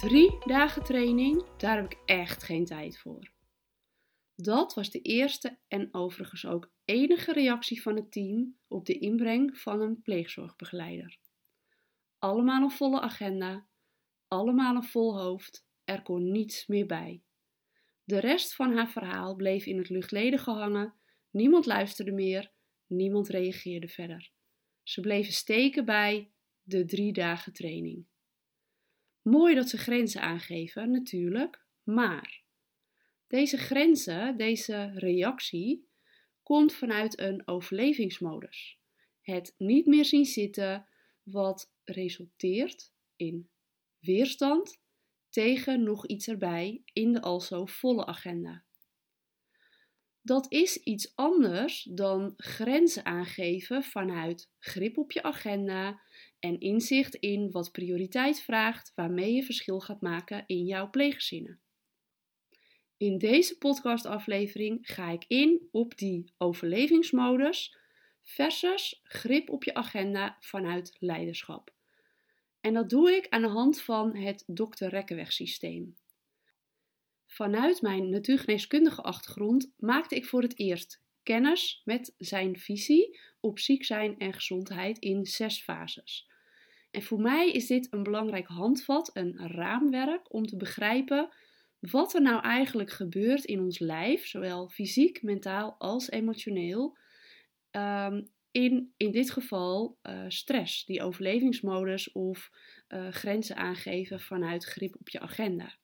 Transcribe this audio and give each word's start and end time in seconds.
Drie 0.00 0.38
dagen 0.46 0.82
training, 0.82 1.56
daar 1.56 1.76
heb 1.76 1.92
ik 1.92 1.98
echt 2.06 2.42
geen 2.42 2.64
tijd 2.64 2.98
voor. 2.98 3.32
Dat 4.34 4.74
was 4.74 4.90
de 4.90 5.00
eerste 5.00 5.58
en 5.68 5.94
overigens 5.94 6.46
ook 6.46 6.72
enige 6.84 7.32
reactie 7.32 7.82
van 7.82 7.96
het 7.96 8.12
team 8.12 8.56
op 8.68 8.86
de 8.86 8.98
inbreng 8.98 9.58
van 9.58 9.80
een 9.80 10.02
pleegzorgbegeleider. 10.02 11.18
Allemaal 12.18 12.62
een 12.62 12.70
volle 12.70 13.00
agenda, 13.00 13.66
allemaal 14.28 14.74
een 14.74 14.84
vol 14.84 15.20
hoofd, 15.20 15.66
er 15.84 16.02
kon 16.02 16.30
niets 16.30 16.66
meer 16.66 16.86
bij. 16.86 17.22
De 18.04 18.18
rest 18.18 18.54
van 18.54 18.76
haar 18.76 18.90
verhaal 18.90 19.34
bleef 19.34 19.66
in 19.66 19.78
het 19.78 19.88
luchtledige 19.88 20.50
hangen, 20.50 20.94
niemand 21.30 21.66
luisterde 21.66 22.12
meer, 22.12 22.52
niemand 22.86 23.28
reageerde 23.28 23.88
verder. 23.88 24.30
Ze 24.82 25.00
bleven 25.00 25.32
steken 25.32 25.84
bij 25.84 26.30
de 26.62 26.84
drie 26.84 27.12
dagen 27.12 27.52
training. 27.52 28.08
Mooi 29.22 29.54
dat 29.54 29.68
ze 29.68 29.78
grenzen 29.78 30.20
aangeven, 30.20 30.90
natuurlijk, 30.90 31.64
maar 31.82 32.42
deze 33.26 33.56
grenzen, 33.56 34.36
deze 34.36 34.92
reactie, 34.94 35.88
komt 36.42 36.74
vanuit 36.74 37.18
een 37.18 37.42
overlevingsmodus. 37.48 38.78
Het 39.20 39.54
niet 39.58 39.86
meer 39.86 40.04
zien 40.04 40.24
zitten, 40.24 40.86
wat 41.22 41.72
resulteert 41.84 42.92
in 43.16 43.50
weerstand 43.98 44.80
tegen 45.28 45.82
nog 45.82 46.06
iets 46.06 46.28
erbij 46.28 46.82
in 46.92 47.12
de 47.12 47.20
al 47.20 47.40
zo 47.40 47.66
volle 47.66 48.06
agenda. 48.06 48.64
Dat 50.22 50.52
is 50.52 50.76
iets 50.76 51.16
anders 51.16 51.82
dan 51.82 52.32
grenzen 52.36 53.04
aangeven 53.04 53.82
vanuit 53.82 54.50
grip 54.58 54.98
op 54.98 55.12
je 55.12 55.22
agenda 55.22 56.00
en 56.38 56.60
inzicht 56.60 57.14
in 57.14 57.50
wat 57.50 57.72
prioriteit 57.72 58.40
vraagt 58.40 58.92
waarmee 58.94 59.32
je 59.32 59.42
verschil 59.42 59.80
gaat 59.80 60.00
maken 60.00 60.44
in 60.46 60.64
jouw 60.64 60.90
pleeggezinnen. 60.90 61.60
In 62.96 63.18
deze 63.18 63.58
podcastaflevering 63.58 64.78
ga 64.82 65.10
ik 65.10 65.24
in 65.28 65.68
op 65.70 65.98
die 65.98 66.32
overlevingsmodus 66.38 67.76
versus 68.22 69.00
grip 69.02 69.50
op 69.50 69.64
je 69.64 69.74
agenda 69.74 70.36
vanuit 70.40 70.96
leiderschap. 70.98 71.74
En 72.60 72.74
dat 72.74 72.90
doe 72.90 73.10
ik 73.10 73.28
aan 73.28 73.42
de 73.42 73.48
hand 73.48 73.80
van 73.80 74.16
het 74.16 74.44
Dr. 74.46 74.84
Rekkenweg 74.84 75.32
systeem. 75.32 75.96
Vanuit 77.30 77.82
mijn 77.82 78.08
natuurgeneeskundige 78.08 79.02
achtergrond 79.02 79.72
maakte 79.76 80.14
ik 80.14 80.26
voor 80.26 80.42
het 80.42 80.58
eerst 80.58 81.02
kennis 81.22 81.82
met 81.84 82.14
zijn 82.18 82.58
visie 82.58 83.18
op 83.40 83.58
ziek 83.58 83.84
zijn 83.84 84.18
en 84.18 84.32
gezondheid 84.32 84.98
in 84.98 85.26
zes 85.26 85.62
fases. 85.62 86.28
En 86.90 87.02
voor 87.02 87.20
mij 87.20 87.50
is 87.50 87.66
dit 87.66 87.86
een 87.90 88.02
belangrijk 88.02 88.46
handvat, 88.46 89.10
een 89.12 89.38
raamwerk 89.48 90.34
om 90.34 90.46
te 90.46 90.56
begrijpen 90.56 91.28
wat 91.80 92.14
er 92.14 92.22
nou 92.22 92.42
eigenlijk 92.42 92.90
gebeurt 92.90 93.44
in 93.44 93.60
ons 93.60 93.78
lijf, 93.78 94.26
zowel 94.26 94.68
fysiek, 94.68 95.22
mentaal 95.22 95.74
als 95.78 96.10
emotioneel. 96.10 96.96
Um, 97.70 98.30
in, 98.50 98.92
in 98.96 99.10
dit 99.10 99.30
geval 99.30 99.98
uh, 100.02 100.24
stress, 100.28 100.84
die 100.84 101.02
overlevingsmodus 101.02 102.12
of 102.12 102.50
uh, 102.88 103.08
grenzen 103.08 103.56
aangeven 103.56 104.20
vanuit 104.20 104.64
grip 104.64 104.96
op 104.98 105.08
je 105.08 105.20
agenda. 105.20 105.78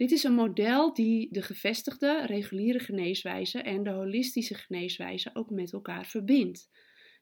Dit 0.00 0.10
is 0.10 0.24
een 0.24 0.34
model 0.34 0.94
die 0.94 1.28
de 1.30 1.42
gevestigde 1.42 2.26
reguliere 2.26 2.78
geneeswijze 2.78 3.62
en 3.62 3.82
de 3.82 3.90
holistische 3.90 4.54
geneeswijze 4.54 5.30
ook 5.32 5.50
met 5.50 5.72
elkaar 5.72 6.06
verbindt. 6.06 6.70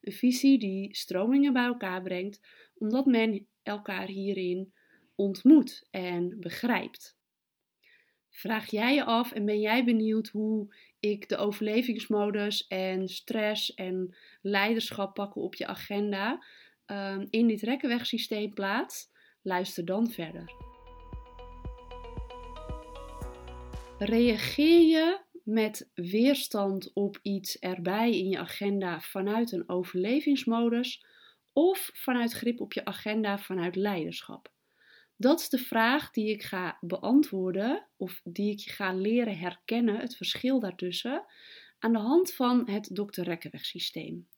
Een 0.01 0.13
visie 0.13 0.59
die 0.59 0.97
stromingen 0.97 1.53
bij 1.53 1.65
elkaar 1.65 2.03
brengt, 2.03 2.41
omdat 2.75 3.07
men 3.07 3.47
elkaar 3.63 4.07
hierin 4.07 4.73
ontmoet 5.15 5.87
en 5.91 6.41
begrijpt. 6.41 7.19
Vraag 8.31 8.71
jij 8.71 8.95
je 8.95 9.05
af 9.05 9.33
en 9.33 9.45
ben 9.45 9.61
jij 9.61 9.85
benieuwd 9.85 10.29
hoe 10.29 10.75
ik 11.01 11.29
de 11.29 11.37
overlevingsmodus 11.37 12.67
en 12.67 13.09
stress 13.09 13.75
en 13.75 14.17
leiderschap 14.43 15.15
pakken 15.15 15.43
op 15.43 15.55
je 15.55 15.67
agenda 15.67 16.45
um, 16.87 17.27
in 17.31 17.47
dit 17.47 17.63
rekkenwegsysteem 17.63 18.55
plaats? 18.55 19.11
Luister 19.43 19.85
dan 19.85 20.11
verder. 20.11 20.68
Reageer 23.99 24.81
je 24.81 25.21
met 25.45 25.91
weerstand 25.95 26.93
op 26.93 27.19
iets 27.23 27.59
erbij 27.59 28.19
in 28.19 28.29
je 28.29 28.39
agenda 28.39 29.01
vanuit 29.01 29.53
een 29.53 29.69
overlevingsmodus 29.69 31.05
of 31.53 31.91
vanuit 31.93 32.33
grip 32.33 32.61
op 32.61 32.73
je 32.73 32.85
agenda 32.85 33.39
vanuit 33.39 33.77
leiderschap? 33.77 34.53
Dat 35.17 35.41
is 35.41 35.49
de 35.49 35.59
vraag 35.59 36.11
die 36.11 36.31
ik 36.31 36.43
ga 36.43 36.79
beantwoorden 36.81 37.87
of 37.97 38.21
die 38.25 38.53
ik 38.53 38.59
je 38.59 38.71
ga 38.71 38.93
leren 38.93 39.39
herkennen, 39.39 40.01
het 40.01 40.17
verschil 40.17 40.61
daartussen, 40.61 41.25
aan 41.79 41.93
de 41.93 41.99
hand 41.99 42.33
van 42.33 42.69
het 42.71 42.91
Dr. 42.93 43.23
Rekkenweg 43.23 43.65
systeem. 43.65 44.29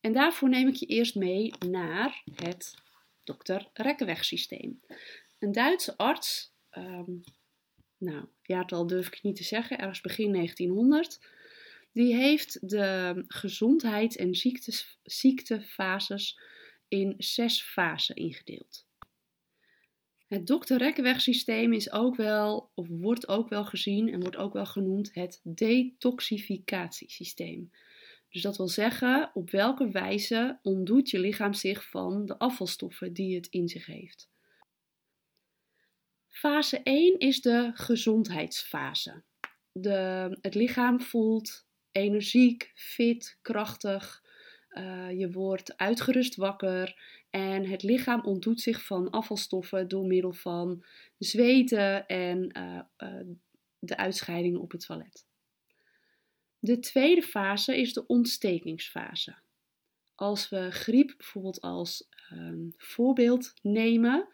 En 0.00 0.12
daarvoor 0.12 0.48
neem 0.48 0.68
ik 0.68 0.74
je 0.74 0.86
eerst 0.86 1.14
mee 1.14 1.52
naar 1.68 2.22
het 2.34 2.74
Dr. 3.24 3.62
Rekkenweg 3.72 4.24
systeem. 4.24 4.80
Een 5.38 5.52
Duitse 5.52 5.96
arts, 5.96 6.52
um, 6.76 7.22
nou, 8.02 8.24
jaartal 8.42 8.86
durf 8.86 9.06
ik 9.06 9.22
niet 9.22 9.36
te 9.36 9.44
zeggen, 9.44 9.78
ergens 9.78 10.00
begin 10.00 10.32
1900, 10.32 11.20
die 11.92 12.14
heeft 12.14 12.68
de 12.68 13.24
gezondheids- 13.26 14.16
en 14.16 14.34
ziektes, 14.34 14.98
ziektefases 15.02 16.40
in 16.88 17.14
zes 17.18 17.62
fasen 17.62 18.16
ingedeeld. 18.16 18.86
Het 20.26 20.46
dokter-Rekkenweg-systeem 20.46 21.72
is 21.72 21.92
ook 21.92 22.16
wel, 22.16 22.70
of 22.74 22.88
wordt 22.88 23.28
ook 23.28 23.48
wel 23.48 23.64
gezien 23.64 24.08
en 24.08 24.20
wordt 24.20 24.36
ook 24.36 24.52
wel 24.52 24.66
genoemd 24.66 25.14
het 25.14 25.40
detoxificatiesysteem. 25.42 27.70
Dus 28.30 28.42
dat 28.42 28.56
wil 28.56 28.68
zeggen, 28.68 29.30
op 29.34 29.50
welke 29.50 29.90
wijze 29.90 30.58
ontdoet 30.62 31.10
je 31.10 31.18
lichaam 31.18 31.52
zich 31.52 31.90
van 31.90 32.26
de 32.26 32.38
afvalstoffen 32.38 33.12
die 33.12 33.34
het 33.34 33.46
in 33.46 33.68
zich 33.68 33.86
heeft. 33.86 34.31
Fase 36.42 36.82
1 36.82 37.18
is 37.18 37.40
de 37.40 37.70
gezondheidsfase. 37.74 39.22
De, 39.72 40.38
het 40.40 40.54
lichaam 40.54 41.00
voelt 41.00 41.66
energiek, 41.92 42.72
fit, 42.74 43.38
krachtig. 43.42 44.22
Uh, 44.70 45.10
je 45.18 45.30
wordt 45.30 45.76
uitgerust 45.76 46.36
wakker 46.36 47.00
en 47.30 47.66
het 47.66 47.82
lichaam 47.82 48.20
ontdoet 48.20 48.60
zich 48.60 48.84
van 48.84 49.10
afvalstoffen 49.10 49.88
door 49.88 50.06
middel 50.06 50.32
van 50.32 50.84
zweten 51.18 52.06
en 52.06 52.58
uh, 52.58 52.80
uh, 52.98 53.34
de 53.78 53.96
uitscheidingen 53.96 54.60
op 54.60 54.70
het 54.70 54.86
toilet. 54.86 55.26
De 56.58 56.78
tweede 56.78 57.22
fase 57.22 57.80
is 57.80 57.92
de 57.92 58.06
ontstekingsfase. 58.06 59.34
Als 60.14 60.48
we 60.48 60.70
griep 60.70 61.14
bijvoorbeeld 61.16 61.60
als 61.60 62.08
um, 62.32 62.72
voorbeeld 62.76 63.54
nemen, 63.60 64.28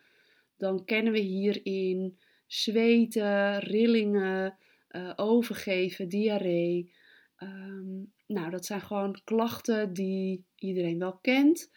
dan 0.58 0.84
kennen 0.84 1.12
we 1.12 1.18
hierin 1.18 2.18
zweten, 2.46 3.58
rillingen, 3.58 4.58
uh, 4.90 5.12
overgeven, 5.16 6.08
diarree. 6.08 6.92
Um, 7.38 8.12
nou, 8.26 8.50
dat 8.50 8.66
zijn 8.66 8.80
gewoon 8.80 9.20
klachten 9.24 9.92
die 9.92 10.44
iedereen 10.54 10.98
wel 10.98 11.18
kent. 11.18 11.70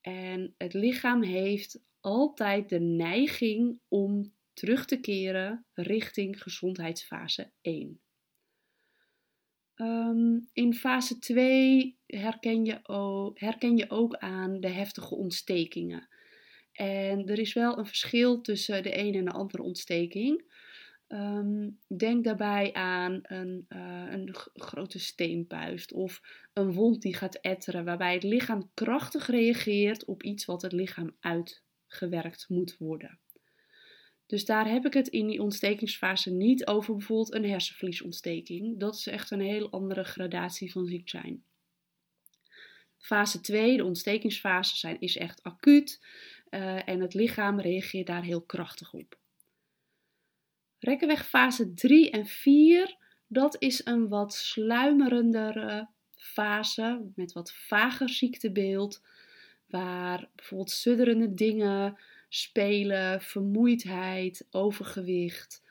En 0.00 0.54
het 0.58 0.74
lichaam 0.74 1.22
heeft 1.22 1.80
altijd 2.00 2.68
de 2.68 2.80
neiging 2.80 3.78
om 3.88 4.32
terug 4.52 4.84
te 4.84 5.00
keren 5.00 5.64
richting 5.72 6.42
gezondheidsfase 6.42 7.50
1. 7.60 8.00
Um, 9.76 9.86
ehm, 9.86 10.38
in 10.52 10.74
fase 10.74 11.18
2 11.18 11.98
herken 12.06 12.64
je, 12.64 12.80
herken 13.34 13.76
je 13.76 13.90
ook 13.90 14.16
aan 14.16 14.60
de 14.60 14.68
heftige 14.68 15.14
ontstekingen. 15.14 16.08
En 16.76 17.26
er 17.26 17.38
is 17.38 17.52
wel 17.52 17.78
een 17.78 17.86
verschil 17.86 18.40
tussen 18.40 18.82
de 18.82 18.90
ene 18.90 19.18
en 19.18 19.24
de 19.24 19.30
andere 19.30 19.62
ontsteking. 19.62 20.54
Um, 21.08 21.78
denk 21.96 22.24
daarbij 22.24 22.72
aan 22.72 23.20
een, 23.22 23.66
uh, 23.68 24.04
een 24.10 24.34
grote 24.54 24.98
steenpuist 24.98 25.92
of 25.92 26.20
een 26.52 26.72
wond 26.72 27.02
die 27.02 27.14
gaat 27.14 27.34
etteren, 27.34 27.84
waarbij 27.84 28.14
het 28.14 28.22
lichaam 28.22 28.70
krachtig 28.74 29.26
reageert 29.26 30.04
op 30.04 30.22
iets 30.22 30.44
wat 30.44 30.62
het 30.62 30.72
lichaam 30.72 31.16
uitgewerkt 31.20 32.48
moet 32.48 32.76
worden. 32.78 33.18
Dus 34.26 34.44
daar 34.44 34.68
heb 34.68 34.86
ik 34.86 34.94
het 34.94 35.08
in 35.08 35.26
die 35.26 35.42
ontstekingsfase 35.42 36.30
niet 36.30 36.66
over 36.66 36.96
bijvoorbeeld 36.96 37.34
een 37.34 37.50
hersenvliesontsteking. 37.50 38.80
Dat 38.80 38.94
is 38.94 39.06
echt 39.06 39.30
een 39.30 39.40
heel 39.40 39.70
andere 39.70 40.04
gradatie 40.04 40.72
van 40.72 40.86
ziek 40.86 41.08
zijn. 41.08 41.44
Fase 42.98 43.40
2, 43.40 43.76
de 43.76 43.84
ontstekingsfase, 43.84 44.76
zijn, 44.76 45.00
is 45.00 45.16
echt 45.16 45.42
acuut 45.42 46.00
uh, 46.50 46.88
en 46.88 47.00
het 47.00 47.14
lichaam 47.14 47.60
reageert 47.60 48.06
daar 48.06 48.22
heel 48.22 48.42
krachtig 48.42 48.92
op. 48.92 49.18
Rekkenweg 50.78 51.26
fase 51.26 51.74
3 51.74 52.10
en 52.10 52.26
4, 52.26 52.96
dat 53.26 53.56
is 53.58 53.86
een 53.86 54.08
wat 54.08 54.34
sluimerendere 54.34 55.88
fase 56.16 57.10
met 57.14 57.32
wat 57.32 57.52
vager 57.52 58.08
ziektebeeld, 58.08 59.02
waar 59.66 60.28
bijvoorbeeld 60.34 60.70
sudderende 60.70 61.34
dingen 61.34 61.98
spelen, 62.28 63.20
vermoeidheid, 63.20 64.46
overgewicht. 64.50 65.64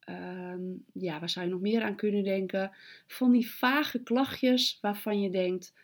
Ehm, 0.00 0.62
ja, 0.92 1.18
waar 1.18 1.28
zou 1.28 1.46
je 1.46 1.52
nog 1.52 1.60
meer 1.60 1.82
aan 1.82 1.96
kunnen 1.96 2.24
denken? 2.24 2.76
Van 3.06 3.32
die 3.32 3.50
vage 3.50 4.02
klachtjes 4.02 4.78
waarvan 4.80 5.20
je 5.20 5.30
denkt: 5.30 5.74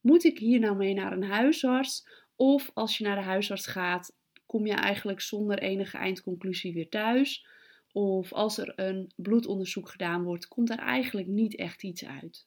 moet 0.00 0.24
ik 0.24 0.38
hier 0.38 0.60
nou 0.60 0.76
mee 0.76 0.94
naar 0.94 1.12
een 1.12 1.24
huisarts? 1.24 2.06
Of 2.38 2.70
als 2.74 2.98
je 2.98 3.04
naar 3.04 3.16
de 3.16 3.22
huisarts 3.22 3.66
gaat, 3.66 4.16
kom 4.46 4.66
je 4.66 4.72
eigenlijk 4.72 5.20
zonder 5.20 5.58
enige 5.58 5.96
eindconclusie 5.96 6.72
weer 6.72 6.88
thuis. 6.88 7.46
Of 7.92 8.32
als 8.32 8.58
er 8.58 8.72
een 8.76 9.12
bloedonderzoek 9.16 9.88
gedaan 9.88 10.22
wordt, 10.22 10.48
komt 10.48 10.70
er 10.70 10.78
eigenlijk 10.78 11.26
niet 11.26 11.56
echt 11.56 11.82
iets 11.82 12.04
uit. 12.04 12.46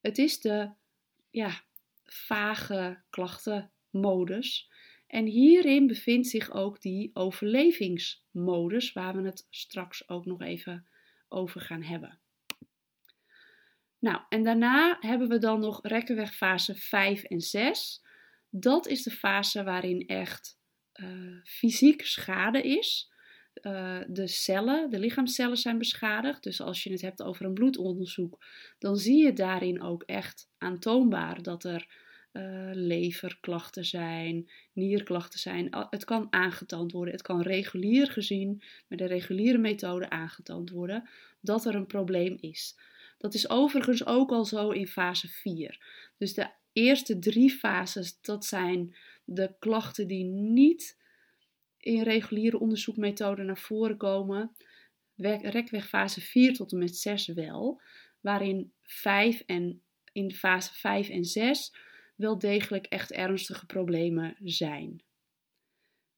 Het 0.00 0.18
is 0.18 0.40
de 0.40 0.70
ja, 1.30 1.62
vage 2.04 3.02
klachtenmodus. 3.10 4.70
En 5.06 5.26
hierin 5.26 5.86
bevindt 5.86 6.28
zich 6.28 6.52
ook 6.52 6.80
die 6.80 7.10
overlevingsmodus, 7.14 8.92
waar 8.92 9.16
we 9.16 9.22
het 9.22 9.46
straks 9.50 10.08
ook 10.08 10.24
nog 10.26 10.40
even 10.40 10.86
over 11.28 11.60
gaan 11.60 11.82
hebben. 11.82 12.18
Nou, 13.98 14.22
en 14.28 14.42
daarna 14.42 14.96
hebben 15.00 15.28
we 15.28 15.38
dan 15.38 15.60
nog 15.60 15.78
rekkenweg 15.82 16.34
fase 16.34 16.74
5 16.74 17.22
en 17.22 17.40
6. 17.40 18.03
Dat 18.56 18.86
is 18.86 19.02
de 19.02 19.10
fase 19.10 19.62
waarin 19.62 20.06
echt 20.06 20.58
uh, 20.94 21.40
fysiek 21.44 22.04
schade 22.06 22.62
is. 22.62 23.12
Uh, 23.62 24.00
de 24.08 24.26
cellen, 24.26 24.90
de 24.90 24.98
lichaamscellen 24.98 25.56
zijn 25.56 25.78
beschadigd. 25.78 26.42
Dus 26.42 26.60
als 26.60 26.82
je 26.82 26.90
het 26.90 27.00
hebt 27.00 27.22
over 27.22 27.44
een 27.44 27.54
bloedonderzoek, 27.54 28.44
dan 28.78 28.96
zie 28.96 29.24
je 29.24 29.32
daarin 29.32 29.82
ook 29.82 30.02
echt 30.02 30.50
aantoonbaar 30.58 31.42
dat 31.42 31.64
er 31.64 31.86
uh, 32.32 32.70
leverklachten 32.72 33.84
zijn, 33.84 34.50
nierklachten 34.72 35.38
zijn. 35.38 35.68
Het 35.90 36.04
kan 36.04 36.26
aangetoond 36.30 36.92
worden, 36.92 37.14
het 37.14 37.22
kan 37.22 37.42
regulier 37.42 38.10
gezien 38.10 38.62
met 38.88 38.98
de 38.98 39.06
reguliere 39.06 39.58
methode 39.58 40.10
aangetoond 40.10 40.70
worden 40.70 41.08
dat 41.40 41.64
er 41.64 41.74
een 41.74 41.86
probleem 41.86 42.36
is. 42.40 42.78
Dat 43.18 43.34
is 43.34 43.48
overigens 43.48 44.06
ook 44.06 44.30
al 44.30 44.44
zo 44.44 44.70
in 44.70 44.86
fase 44.86 45.28
4. 45.28 45.78
Dus 46.16 46.34
de 46.34 46.50
eerste 46.74 47.18
drie 47.18 47.50
fases, 47.50 48.20
dat 48.20 48.44
zijn 48.44 48.96
de 49.24 49.54
klachten 49.58 50.08
die 50.08 50.24
niet 50.24 50.98
in 51.78 52.02
reguliere 52.02 52.58
onderzoekmethoden 52.58 53.46
naar 53.46 53.58
voren 53.58 53.96
komen. 53.96 54.56
Rekweg 55.16 55.88
fase 55.88 56.20
4 56.20 56.54
tot 56.54 56.72
en 56.72 56.78
met 56.78 56.96
6 56.96 57.26
wel, 57.26 57.80
waarin 58.20 58.72
5 58.82 59.42
en 59.46 59.82
in 60.12 60.32
fase 60.32 60.74
5 60.74 61.08
en 61.08 61.24
6 61.24 61.74
wel 62.16 62.38
degelijk 62.38 62.86
echt 62.86 63.12
ernstige 63.12 63.66
problemen 63.66 64.36
zijn. 64.42 65.02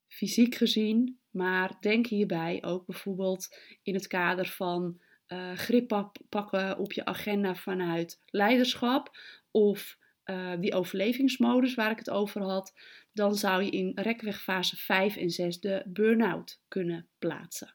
Fysiek 0.09 0.55
gezien, 0.55 1.19
maar 1.31 1.77
denk 1.81 2.07
hierbij 2.07 2.65
ook 2.65 2.87
bijvoorbeeld 2.87 3.57
in 3.83 3.95
het 3.95 4.07
kader 4.07 4.47
van 4.47 5.01
uh, 5.29 5.53
grip 5.53 6.11
pakken 6.29 6.79
op 6.79 6.93
je 6.93 7.05
agenda 7.05 7.55
vanuit 7.55 8.23
leiderschap 8.27 9.19
of 9.51 9.99
uh, 10.27 10.53
die 10.61 10.75
overlevingsmodus 10.75 11.75
waar 11.75 11.91
ik 11.91 11.99
het 11.99 12.11
over 12.11 12.43
had, 12.43 12.73
dan 13.13 13.35
zou 13.35 13.63
je 13.63 13.71
in 13.71 13.93
rekweg 13.95 14.43
fase 14.43 14.77
5 14.77 15.17
en 15.17 15.31
6 15.31 15.61
de 15.61 15.83
burn-out 15.87 16.61
kunnen 16.69 17.09
plaatsen. 17.19 17.75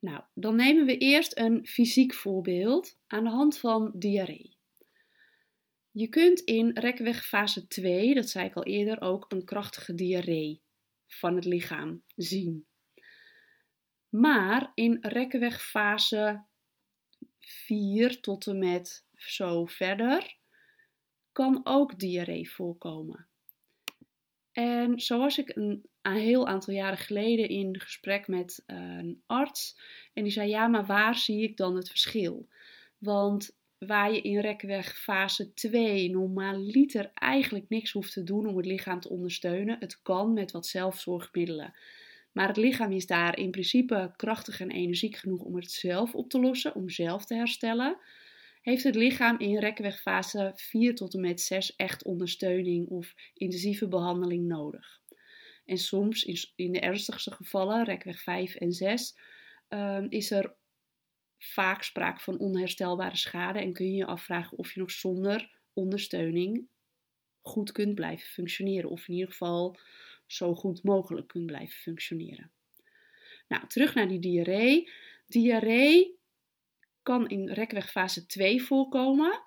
Nou, 0.00 0.22
dan 0.34 0.56
nemen 0.56 0.86
we 0.86 0.98
eerst 0.98 1.38
een 1.38 1.66
fysiek 1.66 2.14
voorbeeld 2.14 2.98
aan 3.06 3.24
de 3.24 3.30
hand 3.30 3.58
van 3.58 3.92
diarree. 3.94 4.56
Je 5.90 6.08
kunt 6.08 6.40
in 6.40 6.70
rekweg 6.74 7.26
fase 7.26 7.66
2, 7.66 8.14
dat 8.14 8.28
zei 8.28 8.46
ik 8.46 8.54
al 8.54 8.64
eerder, 8.64 9.00
ook 9.00 9.24
een 9.28 9.44
krachtige 9.44 9.94
diarree 9.94 10.62
van 11.06 11.34
het 11.34 11.44
lichaam 11.44 12.02
zien. 12.16 12.66
Maar 14.08 14.72
in 14.74 14.98
rekkenweg 15.00 15.62
fase 15.62 16.44
4 17.40 18.20
tot 18.20 18.46
en 18.46 18.58
met 18.58 19.06
zo 19.14 19.66
verder 19.66 20.37
kan 21.38 21.60
ook 21.64 21.98
diarree 21.98 22.50
voorkomen. 22.50 23.26
En 24.52 25.00
zoals 25.00 25.38
ik 25.38 25.56
een, 25.56 25.86
heel 26.02 26.46
aantal 26.46 26.74
jaren 26.74 26.98
geleden 26.98 27.48
in 27.48 27.80
gesprek 27.80 28.28
met 28.28 28.62
een 28.66 29.22
arts 29.26 29.80
en 30.14 30.22
die 30.22 30.32
zei 30.32 30.48
ja, 30.48 30.66
maar 30.66 30.86
waar 30.86 31.14
zie 31.14 31.42
ik 31.42 31.56
dan 31.56 31.76
het 31.76 31.88
verschil? 31.88 32.48
Want 32.98 33.56
waar 33.78 34.12
je 34.12 34.20
in 34.20 34.40
rekweg 34.40 34.98
fase 34.98 35.54
2 35.54 36.10
normaliter 36.10 37.10
eigenlijk 37.14 37.68
niks 37.68 37.92
hoeft 37.92 38.12
te 38.12 38.22
doen 38.22 38.46
om 38.46 38.56
het 38.56 38.66
lichaam 38.66 39.00
te 39.00 39.08
ondersteunen. 39.08 39.76
Het 39.80 40.02
kan 40.02 40.32
met 40.32 40.50
wat 40.50 40.66
zelfzorgmiddelen. 40.66 41.74
Maar 42.32 42.48
het 42.48 42.56
lichaam 42.56 42.92
is 42.92 43.06
daar 43.06 43.38
in 43.38 43.50
principe 43.50 44.12
krachtig 44.16 44.60
en 44.60 44.70
energiek 44.70 45.16
genoeg 45.16 45.42
om 45.42 45.56
het 45.56 45.70
zelf 45.70 46.14
op 46.14 46.30
te 46.30 46.40
lossen, 46.40 46.74
om 46.74 46.88
zelf 46.88 47.24
te 47.24 47.34
herstellen. 47.34 47.98
Heeft 48.68 48.84
het 48.84 48.94
lichaam 48.94 49.38
in 49.38 49.58
rekweg 49.58 50.00
fase 50.00 50.52
4 50.54 50.94
tot 50.94 51.14
en 51.14 51.20
met 51.20 51.40
6 51.40 51.76
echt 51.76 52.04
ondersteuning 52.04 52.88
of 52.88 53.14
intensieve 53.34 53.88
behandeling 53.88 54.46
nodig? 54.46 55.00
En 55.64 55.78
soms, 55.78 56.24
in 56.54 56.72
de 56.72 56.80
ernstigste 56.80 57.30
gevallen, 57.30 57.84
rekweg 57.84 58.22
5 58.22 58.54
en 58.54 58.72
6, 58.72 59.18
ehm, 59.68 60.06
is 60.08 60.30
er 60.30 60.54
vaak 61.38 61.82
sprake 61.82 62.20
van 62.20 62.38
onherstelbare 62.38 63.16
schade 63.16 63.58
en 63.58 63.72
kun 63.72 63.86
je 63.86 63.96
je 63.96 64.06
afvragen 64.06 64.58
of 64.58 64.74
je 64.74 64.80
nog 64.80 64.90
zonder 64.90 65.58
ondersteuning 65.72 66.68
goed 67.42 67.72
kunt 67.72 67.94
blijven 67.94 68.28
functioneren. 68.28 68.90
Of 68.90 69.08
in 69.08 69.14
ieder 69.14 69.30
geval 69.30 69.76
zo 70.26 70.54
goed 70.54 70.82
mogelijk 70.82 71.28
kunt 71.28 71.46
blijven 71.46 71.78
functioneren. 71.78 72.52
Nou, 73.48 73.66
terug 73.66 73.94
naar 73.94 74.08
die 74.08 74.20
diarree. 74.20 74.90
Diarree 75.26 76.17
kan 77.08 77.28
in 77.28 77.48
rekweg 77.48 77.90
fase 77.90 78.26
2 78.26 78.62
voorkomen, 78.62 79.42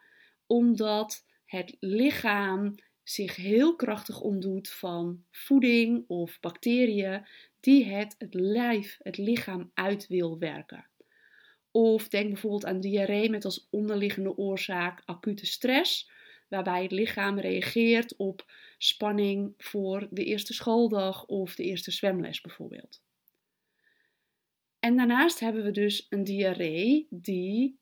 omdat 0.48 1.26
het 1.46 1.76
lichaam 1.80 2.76
zich 3.04 3.36
heel 3.36 3.76
krachtig 3.76 4.22
ontdoet 4.22 4.70
van 4.70 5.24
voeding 5.32 6.04
of 6.08 6.40
bacteriën 6.40 7.26
die 7.60 7.86
het, 7.86 8.16
het 8.18 8.34
lijf, 8.34 8.98
het 9.02 9.18
lichaam 9.18 9.72
uit 9.74 10.08
wil 10.08 10.40
werken. 10.40 10.88
Of 11.72 12.08
denk 12.08 12.28
bijvoorbeeld 12.28 12.66
aan 12.66 12.80
diarree 12.80 13.30
met 13.30 13.46
als 13.46 13.68
onderliggende 13.70 14.38
oorzaak 14.38 15.02
acute 15.06 15.46
stress, 15.46 16.12
waarbij 16.48 16.84
het 16.84 16.92
lichaam 16.92 17.40
reageert 17.40 18.16
op 18.16 18.52
spanning 18.78 19.54
voor 19.58 20.08
de 20.10 20.24
eerste 20.24 20.54
schooldag 20.54 21.26
of 21.26 21.56
de 21.56 21.64
eerste 21.64 21.92
zwemles 21.92 22.42
bijvoorbeeld. 22.42 23.02
En 24.82 24.98
daarnaast 24.98 25.40
hebben 25.40 25.64
we 25.64 25.72
dus 25.72 26.08
een 26.10 26.24
diarree 26.24 27.08
die 27.10 27.80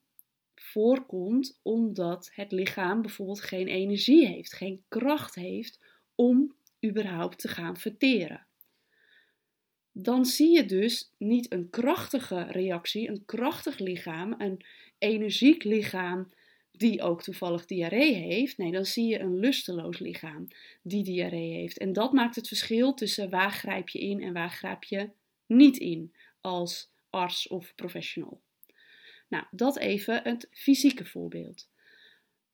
voorkomt 0.55 1.59
omdat 1.63 2.29
het 2.33 2.51
lichaam 2.51 3.01
bijvoorbeeld 3.01 3.41
geen 3.41 3.67
energie 3.67 4.27
heeft, 4.27 4.53
geen 4.53 4.83
kracht 4.87 5.35
heeft 5.35 5.79
om 6.15 6.55
überhaupt 6.85 7.39
te 7.39 7.47
gaan 7.47 7.77
verteren 7.77 8.47
dan 9.91 10.25
zie 10.25 10.55
je 10.55 10.65
dus 10.65 11.13
niet 11.17 11.51
een 11.51 11.69
krachtige 11.69 12.43
reactie, 12.43 13.09
een 13.09 13.25
krachtig 13.25 13.79
lichaam, 13.79 14.35
een 14.37 14.65
energiek 14.97 15.63
lichaam 15.63 16.31
die 16.71 17.01
ook 17.01 17.23
toevallig 17.23 17.65
diarree 17.65 18.13
heeft. 18.13 18.57
Nee, 18.57 18.71
dan 18.71 18.85
zie 18.85 19.07
je 19.07 19.19
een 19.19 19.39
lusteloos 19.39 19.99
lichaam 19.99 20.47
die 20.81 21.03
diarree 21.03 21.51
heeft. 21.51 21.77
En 21.77 21.93
dat 21.93 22.13
maakt 22.13 22.35
het 22.35 22.47
verschil 22.47 22.93
tussen 22.93 23.29
waar 23.29 23.51
grijp 23.51 23.89
je 23.89 23.99
in 23.99 24.21
en 24.21 24.33
waar 24.33 24.51
grijp 24.51 24.83
je 24.83 25.09
niet 25.45 25.77
in 25.77 26.13
als 26.41 26.91
arts 27.09 27.47
of 27.47 27.75
professional. 27.75 28.41
Nou, 29.27 29.45
dat 29.51 29.77
even 29.77 30.23
het 30.23 30.47
fysieke 30.51 31.05
voorbeeld. 31.05 31.69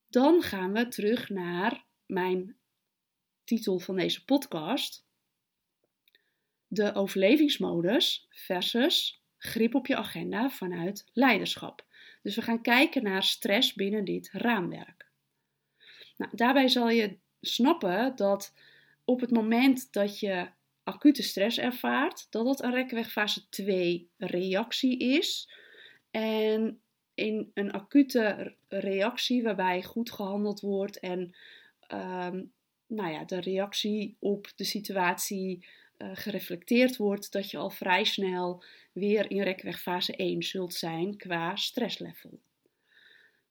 Dan 0.08 0.42
gaan 0.42 0.74
we 0.74 0.88
terug 0.88 1.30
naar 1.30 1.86
mijn 2.06 2.58
titel 3.44 3.80
van 3.80 3.96
deze 3.96 4.26
podcast 4.26 5.06
de 6.68 6.94
overlevingsmodus 6.94 8.28
versus 8.30 9.24
grip 9.38 9.76
op 9.76 9.88
je 9.88 9.96
agenda 9.96 10.50
vanuit 10.50 11.10
leiderschap. 11.14 11.86
Dus 12.22 12.36
we 12.36 12.42
gaan 12.42 12.62
kijken 12.62 13.04
naar 13.04 13.24
stress 13.24 13.74
binnen 13.74 14.06
dit 14.06 14.30
raamwerk. 14.32 15.10
Nou, 16.18 16.32
daarbij 16.36 16.68
zal 16.68 16.90
je 16.90 17.18
snappen 17.42 18.16
dat 18.16 18.54
op 19.06 19.20
het 19.20 19.32
moment 19.32 19.94
dat 19.94 20.20
je 20.20 20.50
acute 20.86 21.24
stress 21.24 21.58
ervaart, 21.58 22.28
dat 22.30 22.46
dat 22.46 22.64
een 22.64 22.74
rekweg 22.74 23.12
fase 23.12 23.50
2 23.50 24.10
reactie 24.18 24.98
is. 24.98 25.50
En 26.12 26.80
in 27.14 27.52
een 27.54 27.72
acute 27.72 28.56
reactie 28.68 29.44
waarbij 29.44 29.84
goed 29.84 30.12
gehandeld 30.12 30.60
wordt 30.60 31.00
en 31.00 31.36
um, 31.94 32.54
nou 32.88 33.12
ja, 33.12 33.24
de 33.24 33.40
reactie 33.40 34.18
op 34.20 34.52
de 34.56 34.64
situatie 34.64 35.66
uh, 35.98 36.10
gereflecteerd 36.14 36.98
wordt, 36.98 37.32
dat 37.32 37.52
je 37.52 37.58
al 37.58 37.70
vrij 37.70 38.04
snel 38.04 38.64
weer 38.92 39.32
in 39.32 39.42
rekweg 39.42 39.82
fase 39.82 40.16
1 40.16 40.44
zult 40.44 40.74
zijn 40.74 41.18
qua 41.18 41.56
stresslevel. 41.56 42.40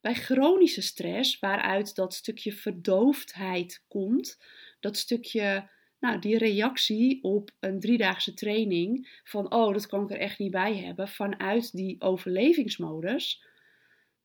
Bij 0.00 0.14
chronische 0.14 0.83
stress, 0.83 1.38
waaruit 1.38 1.95
dat 1.95 2.14
stukje 2.14 2.53
verdoofdheid 2.53 3.85
komt, 3.88 4.38
dat 4.81 4.97
stukje 4.97 5.69
Nou, 6.05 6.19
die 6.19 6.39
reactie 6.39 7.23
op 7.23 7.51
een 7.61 7.81
driedaagse 7.81 8.35
training 8.35 9.21
van 9.25 9.53
oh, 9.53 9.73
dat 9.73 9.87
kan 9.87 10.03
ik 10.03 10.11
er 10.11 10.19
echt 10.19 10.39
niet 10.39 10.51
bij 10.51 10.77
hebben, 10.77 11.09
vanuit 11.09 11.73
die 11.73 12.01
overlevingsmodus, 12.01 13.45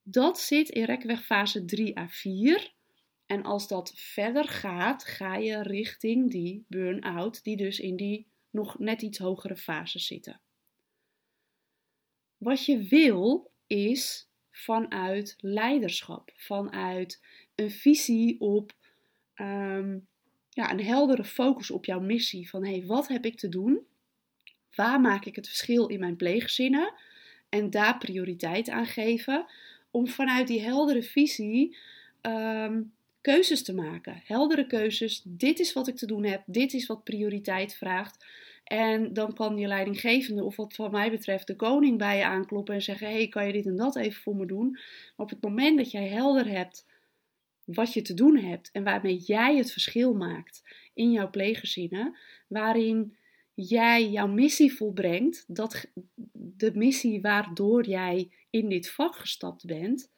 dat 0.02 0.40
zit 0.40 0.68
in 0.68 0.84
rekweg 0.84 1.24
fase 1.24 1.64
3 1.64 1.98
à 1.98 2.08
4. 2.08 2.72
En 3.26 3.42
als 3.42 3.68
dat 3.68 3.92
verder 3.94 4.48
gaat, 4.48 5.04
ga 5.04 5.36
je 5.36 5.62
richting 5.62 6.30
die 6.30 6.64
burn-out, 6.68 7.44
die 7.44 7.56
dus 7.56 7.80
in 7.80 7.96
die 7.96 8.26
nog 8.50 8.78
net 8.78 9.02
iets 9.02 9.18
hogere 9.18 9.56
fases 9.56 10.06
zitten. 10.06 10.40
Wat 12.36 12.64
je 12.64 12.82
wil 12.82 13.52
is 13.66 14.30
vanuit 14.50 15.36
leiderschap, 15.38 16.32
vanuit 16.34 17.24
een 17.54 17.70
visie 17.70 18.40
op 18.40 18.72
ehm, 19.34 19.98
ja, 20.50 20.70
een 20.70 20.84
heldere 20.84 21.24
focus 21.24 21.70
op 21.70 21.84
jouw 21.84 22.00
missie. 22.00 22.48
Van 22.48 22.64
hé, 22.64 22.70
hey, 22.70 22.86
wat 22.86 23.08
heb 23.08 23.24
ik 23.24 23.38
te 23.38 23.48
doen? 23.48 23.80
Waar 24.74 25.00
maak 25.00 25.24
ik 25.24 25.36
het 25.36 25.46
verschil 25.46 25.86
in 25.86 26.00
mijn 26.00 26.16
pleeggezinnen? 26.16 26.92
En 27.48 27.70
daar 27.70 27.98
prioriteit 27.98 28.68
aan 28.68 28.86
geven. 28.86 29.46
Om 29.90 30.06
vanuit 30.08 30.46
die 30.46 30.60
heldere 30.60 31.02
visie 31.02 31.76
ehm, 32.20 32.82
keuzes 33.20 33.62
te 33.62 33.74
maken. 33.74 34.22
Heldere 34.24 34.66
keuzes. 34.66 35.22
Dit 35.24 35.58
is 35.58 35.72
wat 35.72 35.88
ik 35.88 35.96
te 35.96 36.06
doen 36.06 36.24
heb. 36.24 36.42
Dit 36.46 36.72
is 36.72 36.86
wat 36.86 37.04
prioriteit 37.04 37.74
vraagt. 37.74 38.24
En 38.64 39.12
dan 39.12 39.34
kan 39.34 39.58
je 39.58 39.66
leidinggevende, 39.66 40.44
of 40.44 40.56
wat 40.56 40.74
van 40.74 40.90
mij 40.90 41.10
betreft 41.10 41.46
de 41.46 41.56
koning, 41.56 41.98
bij 41.98 42.16
je 42.16 42.24
aankloppen 42.24 42.74
en 42.74 42.82
zeggen: 42.82 43.06
hey, 43.06 43.28
kan 43.28 43.46
je 43.46 43.52
dit 43.52 43.66
en 43.66 43.76
dat 43.76 43.96
even 43.96 44.22
voor 44.22 44.36
me 44.36 44.46
doen? 44.46 44.70
Maar 44.70 45.26
op 45.26 45.30
het 45.30 45.42
moment 45.42 45.76
dat 45.76 45.90
jij 45.90 46.08
helder 46.08 46.48
hebt 46.48 46.86
wat 47.74 47.92
je 47.92 48.02
te 48.02 48.14
doen 48.14 48.36
hebt 48.36 48.70
en 48.70 48.84
waarmee 48.84 49.16
jij 49.16 49.56
het 49.56 49.72
verschil 49.72 50.14
maakt 50.14 50.62
in 50.94 51.10
jouw 51.10 51.30
pleeggezinnen, 51.30 52.16
waarin 52.48 53.16
jij 53.54 54.10
jouw 54.10 54.26
missie 54.26 54.72
volbrengt, 54.72 55.44
dat, 55.46 55.86
de 56.32 56.70
missie 56.74 57.20
waardoor 57.20 57.86
jij 57.86 58.30
in 58.50 58.68
dit 58.68 58.90
vak 58.90 59.16
gestapt 59.16 59.66
bent, 59.66 60.10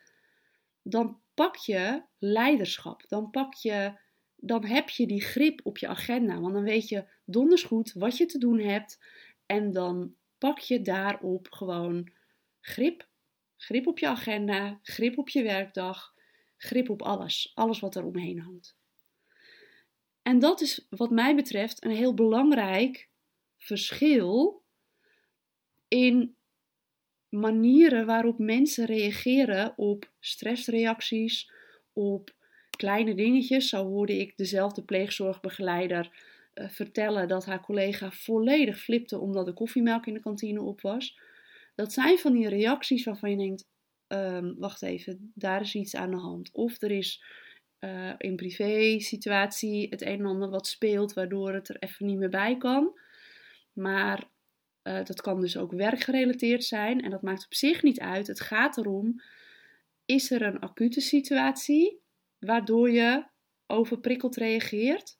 dan 0.83 1.21
pak 1.35 1.57
je 1.57 2.03
leiderschap. 2.19 3.05
Dan 3.09 3.31
pak 3.31 3.55
je, 3.55 3.99
dan 4.37 4.65
heb 4.65 4.89
je 4.89 5.07
die 5.07 5.21
grip 5.21 5.61
op 5.63 5.79
je 5.79 5.89
agenda. 5.89 6.41
Want 6.41 6.55
dan 6.55 6.63
weet 6.63 6.89
je 6.89 7.05
donders 7.25 7.63
goed 7.63 7.93
wat 7.93 8.17
je 8.17 8.27
te 8.27 8.39
doen 8.39 8.59
hebt. 8.59 9.05
En 9.47 9.73
dan 9.73 10.15
pak 10.39 10.59
je 10.59 10.83
daarop 10.83 11.47
gewoon 11.51 12.11
grip. 12.61 13.09
Grip 13.57 13.87
op 13.87 13.99
je 13.99 14.09
agenda, 14.09 14.79
grip 14.83 15.19
op 15.19 15.29
je 15.29 15.43
werkdag, 15.43 16.12
grip 16.63 16.91
op 16.91 17.03
alles. 17.03 17.53
Alles 17.55 17.81
wat 17.81 17.95
er 17.95 18.05
omheen 18.05 18.41
hangt. 18.41 18.77
En 20.23 20.39
dat 20.39 20.61
is 20.61 20.87
wat 20.91 21.11
mij 21.11 21.35
betreft 21.35 21.85
een 21.85 21.91
heel 21.91 22.15
belangrijk 22.15 23.09
verschil 23.57 24.63
in 25.89 26.37
manieren 27.29 28.07
waarop 28.07 28.39
mensen 28.39 28.85
reageren 28.85 29.73
op 29.77 30.11
stressreacties, 30.21 31.51
op 31.93 32.35
kleine 32.77 33.15
dingetjes. 33.15 33.69
Zo 33.69 33.85
hoorde 33.85 34.19
ik 34.19 34.37
dezelfde 34.37 34.83
pleegzorgbegeleider 34.83 36.11
uh, 36.55 36.69
vertellen 36.69 37.29
dat 37.29 37.45
haar 37.45 37.61
collega 37.61 38.11
volledig 38.11 38.79
flipte 38.79 39.19
omdat 39.19 39.47
de 39.47 39.53
koffiemelk 39.53 40.07
in 40.07 40.15
de 40.15 40.21
kantine 40.21 40.63
op 40.63 40.81
was. 40.81 41.19
Dat 41.75 41.93
zijn 41.93 42.19
van 42.19 42.33
die 42.33 42.49
reacties 42.49 43.05
waarvan 43.05 43.31
je 43.31 43.37
denkt: 43.37 43.69
um, 44.13 44.55
wacht 44.59 44.83
even, 44.83 45.33
daar 45.35 45.61
is 45.61 45.75
iets 45.75 45.95
aan 45.95 46.11
de 46.11 46.17
hand. 46.17 46.51
Of 46.53 46.83
er 46.83 46.91
is 46.91 47.25
uh, 47.81 48.13
in 48.19 48.37
privé 48.37 49.01
situatie 49.01 49.87
het 49.91 50.03
een 50.03 50.19
en 50.19 50.27
ander 50.27 50.51
wat 50.51 50.67
speelt, 50.67 51.13
waardoor 51.13 51.53
het 51.53 51.69
er 51.69 51.77
even 51.79 52.07
niet 52.07 52.19
meer 52.19 52.29
bij 52.29 52.57
kan. 52.57 52.99
Maar 53.73 54.31
uh, 54.83 55.05
dat 55.05 55.21
kan 55.21 55.41
dus 55.41 55.57
ook 55.57 55.73
werkgerelateerd 55.73 56.65
zijn 56.65 57.03
en 57.03 57.11
dat 57.11 57.23
maakt 57.23 57.45
op 57.45 57.55
zich 57.55 57.83
niet 57.83 58.01
uit. 58.01 58.27
Het 58.27 58.41
gaat 58.41 58.77
erom, 58.77 59.21
is 60.05 60.31
er 60.31 60.43
een 60.43 60.59
acute 60.59 61.01
situatie 61.01 62.01
waardoor 62.39 62.91
je 62.91 63.25
overprikkeld 63.67 64.37
reageert? 64.37 65.19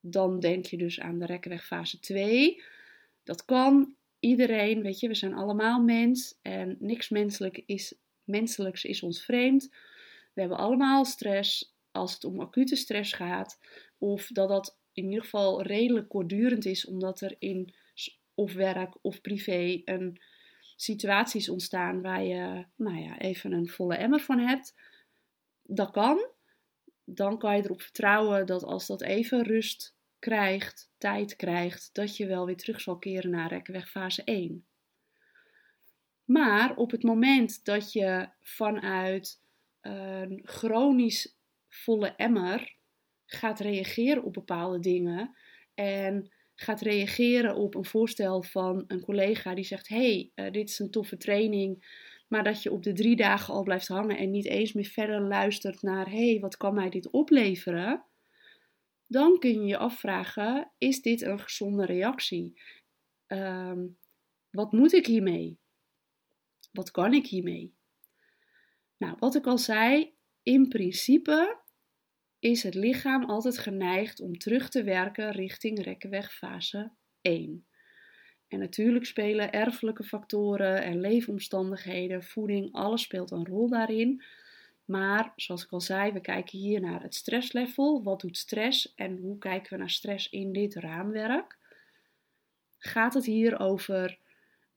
Dan 0.00 0.40
denk 0.40 0.66
je 0.66 0.76
dus 0.76 1.00
aan 1.00 1.18
de 1.18 1.26
rekkenweg 1.26 1.66
fase 1.66 2.00
2. 2.00 2.62
Dat 3.22 3.44
kan 3.44 3.96
iedereen, 4.18 4.82
weet 4.82 5.00
je, 5.00 5.08
we 5.08 5.14
zijn 5.14 5.34
allemaal 5.34 5.82
mens 5.82 6.38
en 6.42 6.76
niks 6.80 7.08
menselijk 7.08 7.62
is, 7.66 7.94
menselijks 8.24 8.84
is 8.84 9.02
ons 9.02 9.24
vreemd. 9.24 9.68
We 10.32 10.40
hebben 10.40 10.58
allemaal 10.58 11.04
stress 11.04 11.74
als 11.90 12.14
het 12.14 12.24
om 12.24 12.40
acute 12.40 12.76
stress 12.76 13.12
gaat, 13.12 13.58
of 13.98 14.26
dat 14.26 14.48
dat 14.48 14.78
in 14.92 15.04
ieder 15.04 15.22
geval 15.22 15.62
redelijk 15.62 16.08
kortdurend 16.08 16.64
is, 16.64 16.86
omdat 16.86 17.20
er 17.20 17.36
in 17.38 17.74
of 18.34 18.52
werk 18.52 18.94
of 19.00 19.20
privé 19.20 19.82
een 19.84 20.20
situaties 20.76 21.48
ontstaan 21.48 22.02
waar 22.02 22.24
je 22.24 22.64
nou 22.76 22.98
ja, 22.98 23.18
even 23.18 23.52
een 23.52 23.68
volle 23.68 23.94
emmer 23.94 24.20
van 24.20 24.38
hebt. 24.38 24.74
Dat 25.62 25.90
kan. 25.90 26.26
Dan 27.04 27.38
kan 27.38 27.56
je 27.56 27.62
erop 27.64 27.82
vertrouwen 27.82 28.46
dat 28.46 28.64
als 28.64 28.86
dat 28.86 29.02
even 29.02 29.42
rust 29.42 29.94
krijgt, 30.18 30.90
tijd 30.98 31.36
krijgt, 31.36 31.90
dat 31.92 32.16
je 32.16 32.26
wel 32.26 32.46
weer 32.46 32.56
terug 32.56 32.80
zal 32.80 32.98
keren 32.98 33.30
naar 33.30 33.48
rekweg 33.48 33.90
fase 33.90 34.24
1. 34.24 34.66
Maar 36.24 36.76
op 36.76 36.90
het 36.90 37.02
moment 37.02 37.64
dat 37.64 37.92
je 37.92 38.28
vanuit 38.40 39.40
een 39.80 40.40
chronisch 40.44 41.36
volle 41.68 42.14
emmer 42.16 42.76
gaat 43.26 43.60
reageren 43.60 44.22
op 44.22 44.32
bepaalde 44.32 44.78
dingen 44.78 45.36
en 45.74 46.32
gaat 46.54 46.80
reageren 46.80 47.56
op 47.56 47.74
een 47.74 47.84
voorstel 47.84 48.42
van 48.42 48.84
een 48.86 49.00
collega 49.00 49.54
die 49.54 49.64
zegt: 49.64 49.88
hey, 49.88 50.30
uh, 50.34 50.50
dit 50.50 50.68
is 50.68 50.78
een 50.78 50.90
toffe 50.90 51.16
training. 51.16 52.00
Maar 52.28 52.44
dat 52.44 52.62
je 52.62 52.72
op 52.72 52.82
de 52.82 52.92
drie 52.92 53.16
dagen 53.16 53.54
al 53.54 53.62
blijft 53.62 53.88
hangen 53.88 54.18
en 54.18 54.30
niet 54.30 54.46
eens 54.46 54.72
meer 54.72 54.84
verder 54.84 55.20
luistert 55.20 55.82
naar: 55.82 56.10
hey, 56.10 56.38
wat 56.40 56.56
kan 56.56 56.74
mij 56.74 56.90
dit 56.90 57.10
opleveren? 57.10 58.04
Dan 59.06 59.38
kun 59.38 59.60
je 59.60 59.66
je 59.66 59.76
afvragen: 59.76 60.72
is 60.78 61.02
dit 61.02 61.22
een 61.22 61.40
gezonde 61.40 61.84
reactie? 61.84 62.60
Um, 63.26 63.98
wat 64.50 64.72
moet 64.72 64.92
ik 64.92 65.06
hiermee? 65.06 65.60
Wat 66.72 66.90
kan 66.90 67.14
ik 67.14 67.26
hiermee? 67.26 67.74
Nou, 68.96 69.16
wat 69.18 69.34
ik 69.34 69.46
al 69.46 69.58
zei, 69.58 70.14
in 70.42 70.68
principe 70.68 71.58
is 72.38 72.62
het 72.62 72.74
lichaam 72.74 73.24
altijd 73.24 73.58
geneigd 73.58 74.20
om 74.20 74.38
terug 74.38 74.68
te 74.68 74.82
werken 74.82 75.30
richting 75.30 75.84
rekkenweg 75.84 76.34
fase 76.34 76.90
1. 77.20 77.66
En 78.48 78.58
natuurlijk 78.58 79.04
spelen 79.04 79.52
erfelijke 79.52 80.04
factoren 80.04 80.82
en 80.82 81.00
leefomstandigheden, 81.00 82.22
voeding, 82.22 82.72
alles 82.72 83.02
speelt 83.02 83.30
een 83.30 83.46
rol 83.46 83.68
daarin. 83.68 84.22
Maar 84.84 85.32
zoals 85.36 85.64
ik 85.64 85.70
al 85.70 85.80
zei, 85.80 86.12
we 86.12 86.20
kijken 86.20 86.58
hier 86.58 86.80
naar 86.80 87.02
het 87.02 87.14
stresslevel. 87.14 88.02
Wat 88.02 88.20
doet 88.20 88.36
stress 88.36 88.94
en 88.94 89.16
hoe 89.16 89.38
kijken 89.38 89.72
we 89.72 89.78
naar 89.78 89.90
stress 89.90 90.30
in 90.30 90.52
dit 90.52 90.74
raamwerk? 90.74 91.58
Gaat 92.78 93.14
het 93.14 93.24
hier 93.24 93.60
over 93.60 94.18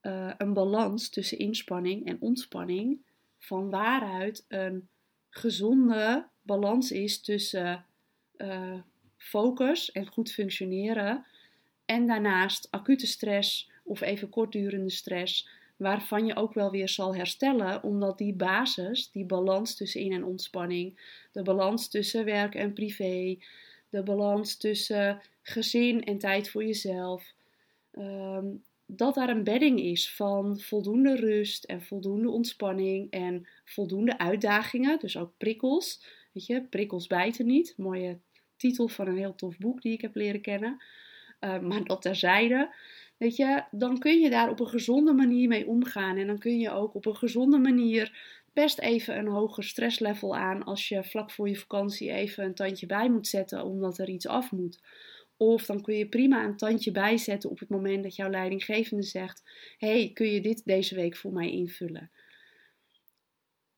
uh, 0.06 0.32
een 0.38 0.52
balans 0.52 1.08
tussen 1.08 1.38
inspanning 1.38 2.06
en 2.06 2.16
ontspanning? 2.20 3.04
Van 3.38 3.70
waaruit 3.70 4.44
een 4.48 4.88
gezonde 5.28 6.28
balans 6.42 6.90
is 6.90 7.20
tussen 7.20 7.84
uh, 8.36 8.80
focus 9.16 9.92
en 9.92 10.06
goed 10.06 10.32
functioneren 10.32 11.26
en 11.84 12.06
daarnaast 12.06 12.68
acute 12.70 13.06
stress 13.06 13.70
of 13.84 14.00
even 14.00 14.28
kortdurende 14.28 14.90
stress, 14.90 15.48
waarvan 15.76 16.26
je 16.26 16.36
ook 16.36 16.54
wel 16.54 16.70
weer 16.70 16.88
zal 16.88 17.14
herstellen, 17.14 17.82
omdat 17.82 18.18
die 18.18 18.34
basis, 18.34 19.10
die 19.10 19.24
balans 19.24 19.76
tussen 19.76 20.00
in- 20.00 20.12
en 20.12 20.24
ontspanning, 20.24 21.00
de 21.32 21.42
balans 21.42 21.88
tussen 21.88 22.24
werk 22.24 22.54
en 22.54 22.72
privé, 22.72 23.38
de 23.88 24.02
balans 24.02 24.56
tussen 24.56 25.20
gezin 25.42 26.04
en 26.04 26.18
tijd 26.18 26.50
voor 26.50 26.64
jezelf, 26.64 27.34
um, 27.92 28.62
dat 28.86 29.14
daar 29.14 29.28
een 29.28 29.44
bedding 29.44 29.80
is 29.80 30.14
van 30.14 30.60
voldoende 30.60 31.16
rust 31.16 31.64
en 31.64 31.82
voldoende 31.82 32.30
ontspanning 32.30 33.10
en 33.10 33.48
voldoende 33.64 34.18
uitdagingen, 34.18 34.98
dus 34.98 35.16
ook 35.16 35.32
prikkels. 35.36 36.04
Weet 36.32 36.46
je, 36.46 36.62
prikkels 36.62 37.06
bijten 37.06 37.46
niet. 37.46 37.74
Mooie 37.76 38.18
titel 38.56 38.88
van 38.88 39.06
een 39.06 39.16
heel 39.16 39.34
tof 39.34 39.58
boek 39.58 39.82
die 39.82 39.92
ik 39.92 40.00
heb 40.00 40.14
leren 40.14 40.40
kennen. 40.40 40.82
Uh, 41.40 41.58
maar 41.58 41.84
dat 41.84 42.02
terzijde. 42.02 42.74
Weet 43.16 43.36
je, 43.36 43.64
dan 43.70 43.98
kun 43.98 44.20
je 44.20 44.30
daar 44.30 44.50
op 44.50 44.60
een 44.60 44.68
gezonde 44.68 45.12
manier 45.12 45.48
mee 45.48 45.66
omgaan. 45.66 46.16
En 46.16 46.26
dan 46.26 46.38
kun 46.38 46.58
je 46.58 46.70
ook 46.70 46.94
op 46.94 47.06
een 47.06 47.16
gezonde 47.16 47.58
manier 47.58 48.18
best 48.52 48.78
even 48.78 49.18
een 49.18 49.26
hoger 49.26 49.64
stresslevel 49.64 50.36
aan 50.36 50.64
als 50.64 50.88
je 50.88 51.04
vlak 51.04 51.30
voor 51.30 51.48
je 51.48 51.56
vakantie 51.56 52.10
even 52.10 52.44
een 52.44 52.54
tandje 52.54 52.86
bij 52.86 53.10
moet 53.10 53.26
zetten 53.26 53.64
omdat 53.64 53.98
er 53.98 54.08
iets 54.08 54.26
af 54.26 54.52
moet. 54.52 54.80
Of 55.36 55.66
dan 55.66 55.82
kun 55.82 55.94
je 55.94 56.08
prima 56.08 56.44
een 56.44 56.56
tandje 56.56 56.92
bijzetten 56.92 57.50
op 57.50 57.58
het 57.58 57.68
moment 57.68 58.02
dat 58.02 58.16
jouw 58.16 58.30
leidinggevende 58.30 59.02
zegt: 59.02 59.42
hey, 59.78 60.10
kun 60.14 60.26
je 60.26 60.40
dit 60.40 60.64
deze 60.64 60.94
week 60.94 61.16
voor 61.16 61.32
mij 61.32 61.50
invullen? 61.50 62.10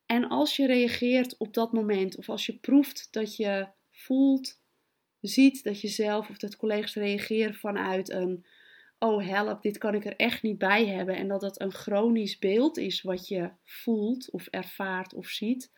En 0.06 0.28
als 0.28 0.56
je 0.56 0.66
reageert 0.66 1.36
op 1.36 1.54
dat 1.54 1.72
moment, 1.72 2.16
of 2.16 2.28
als 2.28 2.46
je 2.46 2.58
proeft 2.58 3.08
dat 3.10 3.36
je 3.36 3.68
voelt 3.90 4.60
ziet 5.20 5.64
dat 5.64 5.80
je 5.80 5.88
zelf 5.88 6.30
of 6.30 6.38
dat 6.38 6.56
collega's 6.56 6.94
reageren 6.94 7.54
vanuit 7.54 8.10
een 8.10 8.46
oh 8.98 9.26
help, 9.26 9.62
dit 9.62 9.78
kan 9.78 9.94
ik 9.94 10.04
er 10.04 10.16
echt 10.16 10.42
niet 10.42 10.58
bij 10.58 10.86
hebben 10.86 11.16
en 11.16 11.28
dat 11.28 11.40
dat 11.40 11.60
een 11.60 11.72
chronisch 11.72 12.38
beeld 12.38 12.76
is 12.76 13.02
wat 13.02 13.28
je 13.28 13.50
voelt 13.64 14.30
of 14.30 14.46
ervaart 14.46 15.14
of 15.14 15.26
ziet, 15.26 15.72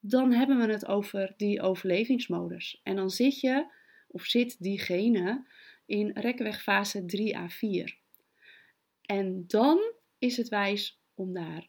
dan 0.00 0.32
hebben 0.32 0.58
we 0.58 0.72
het 0.72 0.86
over 0.86 1.34
die 1.36 1.60
overlevingsmodus. 1.60 2.80
En 2.82 2.96
dan 2.96 3.10
zit 3.10 3.40
je 3.40 3.66
of 4.06 4.24
zit 4.24 4.56
diegene 4.62 5.46
in 5.86 6.10
rekwegfase 6.14 7.04
3 7.04 7.36
à 7.36 7.48
4. 7.48 7.98
En 9.02 9.44
dan 9.46 9.92
is 10.18 10.36
het 10.36 10.48
wijs 10.48 11.00
om 11.14 11.32
daar 11.32 11.68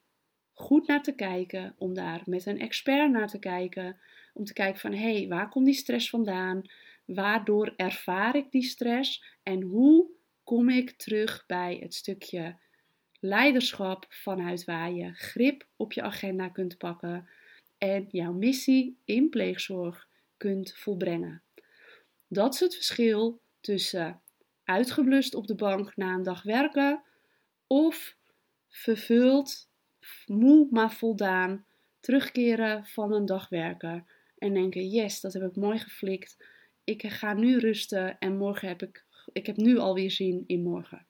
goed 0.53 0.88
naar 0.88 1.03
te 1.03 1.15
kijken, 1.15 1.75
om 1.77 1.94
daar 1.94 2.22
met 2.25 2.46
een 2.46 2.60
expert 2.60 3.12
naar 3.12 3.27
te 3.27 3.39
kijken, 3.39 4.00
om 4.34 4.44
te 4.44 4.53
kijken 4.53 4.79
van 4.79 4.94
hé, 4.94 5.17
hey, 5.17 5.27
waar 5.27 5.50
komt 5.50 5.65
die 5.65 5.74
stress 5.74 6.10
vandaan? 6.10 6.62
Waardoor 7.06 7.74
ervaar 7.75 8.36
ik 8.36 8.51
die 8.51 8.63
stress 8.63 9.24
en 9.44 9.62
hoe 9.62 10.10
kom 10.44 10.70
ik 10.70 10.91
terug 10.91 11.44
bij 11.48 11.77
het 11.82 11.94
stukje 11.94 12.58
leiderschap 13.20 14.06
vanuit 14.10 14.65
waar 14.65 14.91
je 14.91 15.13
grip 15.13 15.67
op 15.75 15.94
je 15.94 16.01
agenda 16.01 16.50
kunt 16.50 16.77
pakken 16.77 17.29
en 17.77 18.08
jouw 18.12 18.34
missie 18.34 18.98
in 19.06 19.29
pleegzorg 19.29 20.08
kunt 20.38 20.74
volbrengen. 20.75 21.41
Dat 22.27 22.53
is 22.53 22.60
het 22.60 22.75
verschil 22.75 23.41
tussen 23.60 24.22
uitgeblust 24.63 25.36
op 25.36 25.48
de 25.48 25.55
bank 25.55 25.96
na 25.96 26.13
een 26.13 26.24
dag 26.24 26.43
werken 26.43 27.03
of 27.67 28.17
vervuld, 28.67 29.69
moe 30.25 30.67
maar 30.72 30.93
voldaan, 30.93 31.65
terugkeren 32.00 32.86
van 32.86 33.13
een 33.13 33.25
dag 33.25 33.50
werken 33.50 34.07
en 34.38 34.53
denken: 34.53 34.88
yes, 34.88 35.22
dat 35.22 35.34
heb 35.34 35.43
ik 35.43 35.55
mooi 35.55 35.77
geflikt. 35.77 36.38
Ik 36.84 37.03
ga 37.07 37.34
nu 37.34 37.57
rusten 37.57 38.19
en 38.19 38.38
morgen 38.38 38.67
heb 38.67 38.81
ik, 38.81 39.05
ik 39.34 39.46
heb 39.46 39.55
nu 39.55 39.77
alweer 39.77 40.12
zin 40.12 40.43
in 40.48 40.63
morgen. 40.63 41.05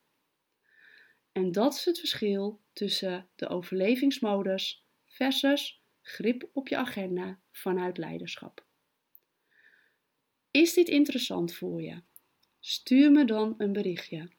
En 1.31 1.51
dat 1.51 1.73
is 1.73 1.85
het 1.85 1.99
verschil 1.99 2.61
tussen 2.73 3.29
de 3.35 3.47
overlevingsmodus 3.47 4.85
versus 5.05 5.81
grip 6.01 6.49
op 6.53 6.67
je 6.67 6.77
agenda 6.77 7.39
vanuit 7.51 7.97
leiderschap. 7.97 8.66
Is 10.51 10.73
dit 10.73 10.87
interessant 10.87 11.53
voor 11.53 11.81
je? 11.81 12.01
Stuur 12.59 13.11
me 13.11 13.25
dan 13.25 13.53
een 13.57 13.73
berichtje. 13.73 14.29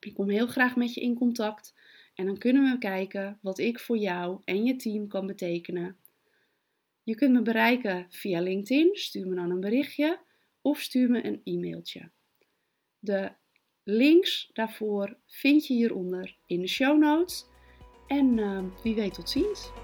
Ik 0.00 0.14
kom 0.14 0.28
heel 0.28 0.46
graag 0.46 0.76
met 0.76 0.94
je 0.94 1.00
in 1.00 1.14
contact 1.14 1.74
en 2.14 2.26
dan 2.26 2.38
kunnen 2.38 2.70
we 2.70 2.78
kijken 2.78 3.38
wat 3.42 3.58
ik 3.58 3.80
voor 3.80 3.98
jou 3.98 4.40
en 4.44 4.64
je 4.64 4.76
team 4.76 5.08
kan 5.08 5.26
betekenen. 5.26 5.96
Je 7.02 7.14
kunt 7.14 7.32
me 7.32 7.42
bereiken 7.42 8.06
via 8.10 8.40
LinkedIn, 8.40 8.96
stuur 8.96 9.28
me 9.28 9.34
dan 9.34 9.50
een 9.50 9.60
berichtje 9.60 10.20
of 10.60 10.80
stuur 10.80 11.10
me 11.10 11.24
een 11.24 11.40
e-mailtje. 11.44 12.10
De 12.98 13.32
links 13.84 14.50
daarvoor 14.52 15.16
vind 15.26 15.66
je 15.66 15.74
hieronder 15.74 16.36
in 16.46 16.60
de 16.60 16.68
show 16.68 16.98
notes. 16.98 17.46
En 18.06 18.38
uh, 18.38 18.64
wie 18.82 18.94
weet 18.94 19.14
tot 19.14 19.30
ziens. 19.30 19.83